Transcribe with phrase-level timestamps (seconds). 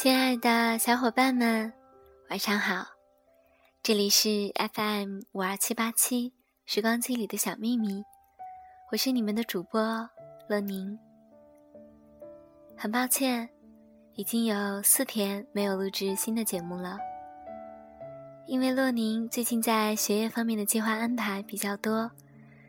[0.00, 1.72] 亲爱的小伙伴们，
[2.30, 2.86] 晚上好！
[3.82, 6.32] 这里是 FM 五二七八七
[6.66, 8.04] 时光机里的小秘密，
[8.92, 10.08] 我是你们的主播
[10.48, 10.96] 乐宁。
[12.76, 13.48] 很抱歉，
[14.14, 16.96] 已经有四天没有录制新的节目了，
[18.46, 22.08] 因为洛宁最近在学业方面的计划安排比较多，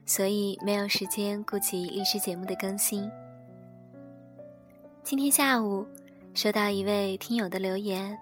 [0.04, 3.08] 所以没有时间顾及励志节目的更新。
[5.04, 5.86] 今天下午。
[6.34, 8.18] 收到一位听友的留言，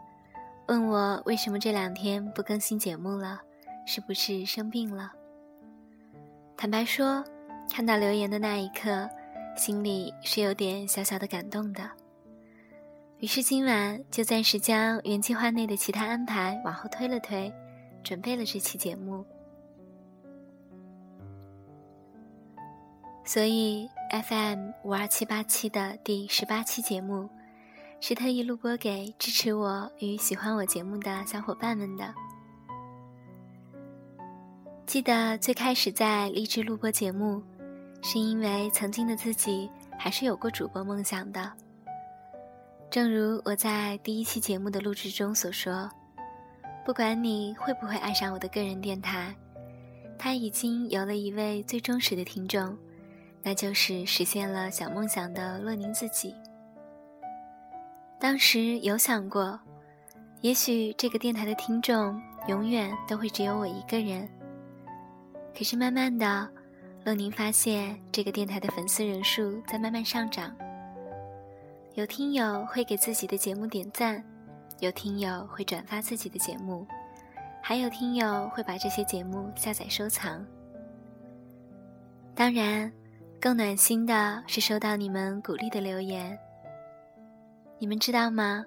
[0.67, 3.39] 问我为什么这两天不更新节目了，
[3.85, 5.11] 是不是生病了？
[6.55, 7.23] 坦白说，
[7.71, 9.07] 看到留言的那一刻，
[9.55, 11.87] 心里是有点小小的感动的。
[13.19, 17.53] 于是今晚就暂时将原计划内的其他安排往后推了推，
[18.03, 19.23] 准备了这期节目。
[23.23, 23.87] 所以
[24.27, 27.29] FM 五二七八七的第十八期节目。
[27.99, 32.13] 是特意录播给支持我与喜欢我节目的小伙伴们的。
[34.85, 37.41] 记得最开始在励志录播节目，
[38.03, 41.51] 是因为曾经的自己还是有过主播梦想的。
[42.89, 45.89] 正如我在第一期节目的录制中所说，
[46.85, 49.35] 不管你会不会爱上我的个人电台，
[50.19, 52.77] 它已经有了一位最忠实的听众，
[53.41, 56.33] 那就是实现了小梦想的洛宁自己。
[58.19, 59.59] 当时有想过，
[60.41, 64.27] 也许这个电台的听众永远都会只有我一个人。
[65.55, 66.49] 可是慢慢的，
[67.03, 70.51] 乐宁发现这个电台的粉丝人数在慢慢上涨。
[71.93, 74.23] 有听友会给自己的节目点赞，
[74.79, 76.85] 有听友会转发自己的节目，
[77.61, 80.45] 还有听友会把这些节目下载收藏。
[82.35, 82.91] 当然，
[83.39, 86.37] 更暖心的是收到你们鼓励的留言。
[87.79, 88.65] 你们知道吗？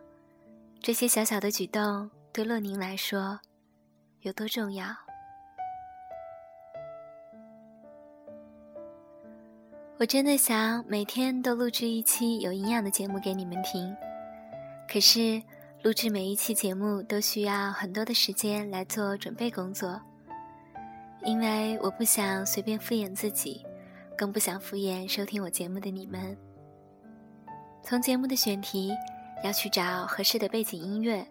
[0.81, 3.41] 这些小小的举动对洛宁来说
[4.21, 4.87] 有多重要？
[9.98, 13.94] 我真的想每天都录制一期有营养的节目给你们听，
[14.88, 15.42] 可是
[15.82, 20.00] 录制每一期节目都需要很多的时间来做准备工作，
[21.25, 23.66] 因为我不想随便敷衍自己，
[24.16, 26.38] 更不想敷衍收听我节目的你们。
[27.82, 28.94] 从节目的选题，
[29.42, 31.26] 要去找合适的背景音乐，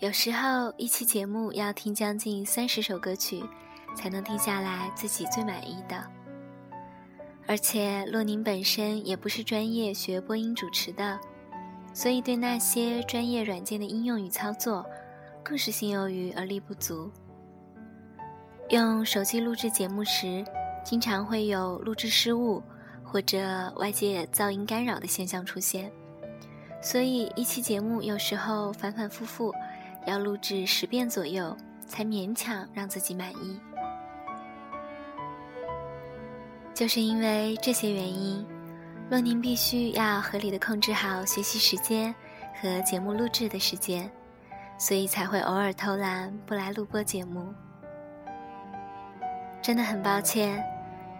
[0.00, 3.42] 有时候一期节目要听将近三十首歌曲，
[3.96, 5.96] 才能听下来自己最满意的。
[7.46, 11.18] 而且洛宁本身也不是专业学播音主持的，
[11.94, 14.84] 所以对那些专业软件的应用与操作，
[15.42, 17.10] 更是心有余而力不足。
[18.68, 20.44] 用手机录制节目时，
[20.84, 22.62] 经常会有录制失误。
[23.12, 25.92] 或者外界噪音干扰的现象出现，
[26.80, 29.54] 所以一期节目有时候反反复复
[30.06, 31.54] 要录制十遍左右，
[31.86, 33.60] 才勉强让自己满意。
[36.72, 38.46] 就是因为这些原因，
[39.10, 42.14] 洛宁必须要合理的控制好学习时间
[42.62, 44.10] 和节目录制的时间，
[44.78, 47.52] 所以才会偶尔偷懒不来录播节目。
[49.60, 50.64] 真的很抱歉。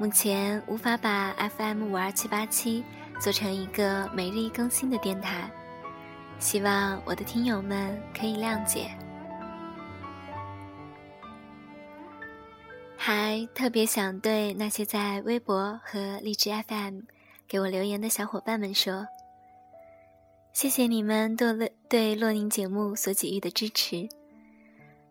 [0.03, 2.83] 目前无法把 FM 五二七八七
[3.21, 5.49] 做成一个每日一更新的电台，
[6.41, 8.91] 希望我的听友们可以谅解。
[12.97, 17.03] 还特别想对那些在微博和荔枝 FM
[17.47, 19.07] 给我留言的小伙伴们说，
[20.53, 24.09] 谢谢你们对洛对洛宁节目所给予的支持。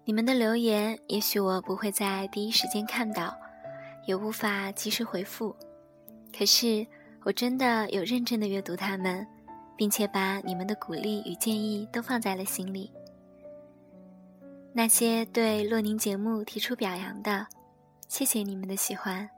[0.04, 3.34] 你们的留言，也许我不会在第一时间看到。
[4.06, 5.56] 也无法及时回复，
[6.36, 6.86] 可是
[7.24, 9.26] 我真的有认真的阅读他们，
[9.78, 12.92] 并且把你们的鼓励与建议都放在了心里。
[14.74, 17.46] 那些对洛宁节目提出表扬的，
[18.08, 19.30] 谢谢你们的喜欢。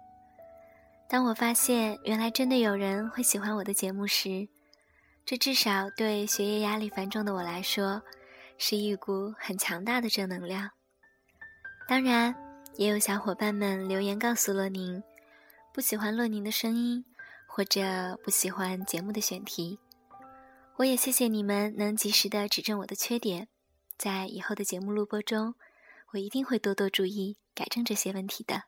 [1.09, 4.47] 当我发现原来真的有人会喜欢我的节目时，
[5.25, 8.01] 这至少对学业压力繁重的我来说，
[8.57, 10.69] 是一股很强大的正能量。
[11.87, 12.42] 当然。
[12.75, 15.01] 也有小伙伴们留言告诉洛宁，
[15.71, 17.05] 不喜欢洛宁的声音，
[17.47, 19.77] 或者不喜欢节目的选题。
[20.77, 23.47] 我也谢谢你们能及时的指正我的缺点，
[23.95, 25.53] 在以后的节目录播中，
[26.13, 28.63] 我一定会多多注意改正这些问题的。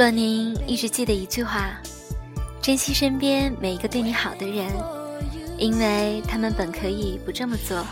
[0.00, 1.78] 洛宁一直记得一句话：
[2.62, 4.66] 珍惜身边每一个对你好的人，
[5.58, 7.84] 因为他们本可以不这么做。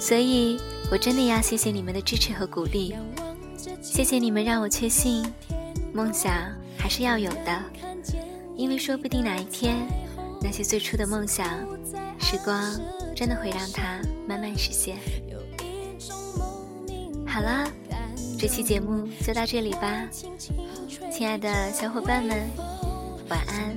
[0.00, 0.58] 所以，
[0.90, 2.96] 我真的要谢谢你们的支持和鼓励，
[3.80, 5.24] 谢谢你们让我确信，
[5.92, 6.32] 梦想
[6.76, 7.62] 还是要有的，
[8.56, 9.76] 因为说不定哪一天，
[10.42, 11.46] 那些最初的梦想，
[12.18, 12.60] 时光
[13.14, 14.96] 真的会让它慢慢实现。
[17.24, 17.70] 好啦，
[18.38, 20.08] 这期节目就到这里吧，
[21.10, 22.48] 亲爱的小伙伴们，
[23.28, 23.76] 晚安。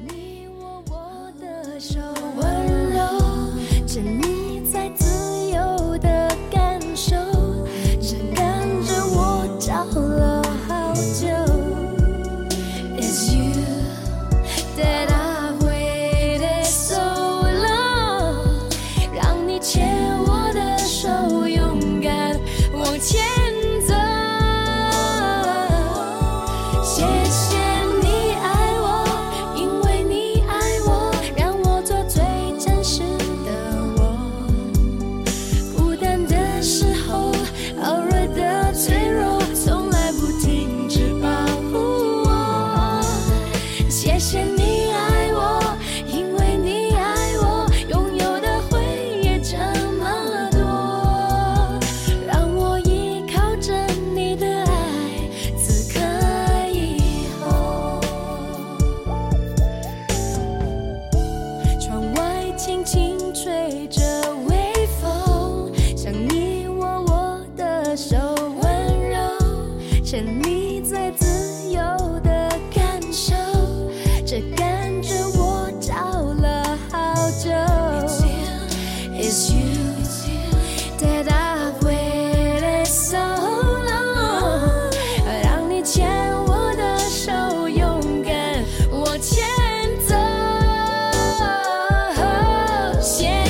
[93.02, 93.41] Siempre